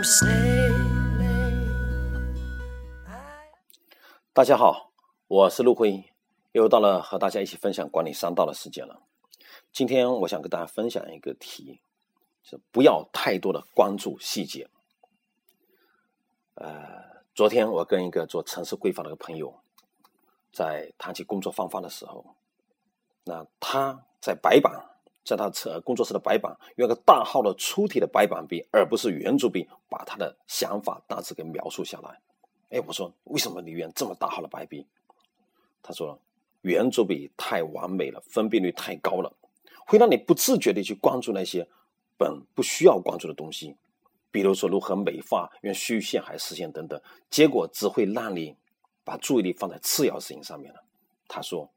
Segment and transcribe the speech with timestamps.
[0.00, 1.60] I'm sailing.
[4.32, 4.92] 大家好，
[5.28, 6.10] 我是陆辉，
[6.52, 9.02] 又到了和大家一起分享管理商道的时间了。
[9.72, 11.82] 今天我想跟大家分享一个题，
[12.42, 14.70] 是不要太多的关注细节。
[16.54, 19.60] 呃，昨天我跟一个做城市规划的朋友
[20.50, 22.36] 在谈起工作方法的时候，
[23.24, 24.89] 那他在白板，
[25.24, 32.20] 在他车工作室的白板用个大号的粗体的白板笔，而不是圆珠笔，把他的想法大致给描述下来。
[32.70, 34.86] 哎，我说为什么你用这么大号的白笔？
[35.82, 36.18] 他说
[36.62, 39.32] 圆珠笔太完美了，分辨率太高了。
[39.86, 41.66] 会让你不自觉地去关注那些
[42.16, 43.76] 本不需要关注的东西，
[44.30, 48.56] 比如说如何美化、用虚线还是实线等等，结果只会让你
[49.02, 50.80] 把注意力放在次要事情上面了。
[51.26, 51.68] 他说，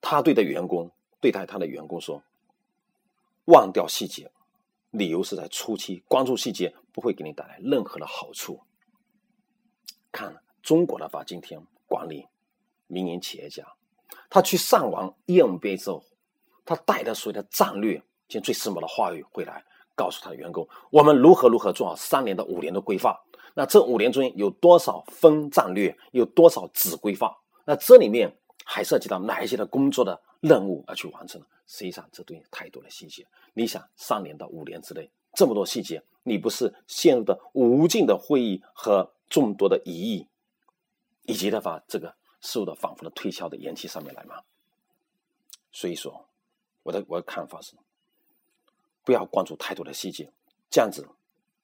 [0.00, 0.90] 他对待员工，
[1.20, 2.22] 对待他的员工说，
[3.48, 4.30] 忘掉细节，
[4.90, 8.60] 理由是在初期关注细节不会给你带来任何的好处。
[10.12, 12.26] 看中国的话，今天管理
[12.86, 13.64] 民营企业家，
[14.28, 16.04] 他去上完 EMBA 之后。
[16.66, 23.18] 他带着所有的战略，兼最时髦的话语回来，告诉他的员工：我们如何如何做好三年到五年的规划。
[23.54, 27.34] 那这五年中有多少分战略，有多少子规划？
[27.64, 28.37] 那这里面
[28.70, 31.40] 还涉及到哪一些的工作的任务而去完成？
[31.66, 33.26] 实际上，这东西太多的细节。
[33.54, 40.26] 你想，三年到五年之内这么多细节，你不是陷入的无尽的会议和众多的疑义，
[41.22, 44.42] 以及的话，这个事物的反复的推销的延期上面来吗？
[45.72, 46.26] 所以说。
[46.84, 47.74] 我的我的看法是，
[49.04, 50.32] 不要关注太多的细节，
[50.70, 51.06] 这样子，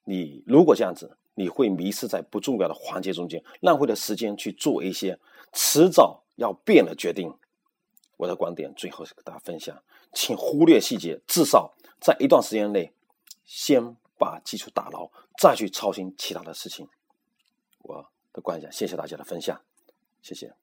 [0.03, 5.17] 你如果这样子，你会迷失在不重要的环节中间，浪费的时间去做一些
[5.51, 7.33] 迟早要变了决定。
[8.17, 9.83] 我的观点最后是给大家分享，
[10.13, 12.93] 请忽略细节，至少在一段时间内，
[13.43, 16.87] 先把基础打牢，再去操心其他的事情。
[17.79, 19.61] 我的观点，谢谢大家的分享，
[20.21, 20.53] 谢谢。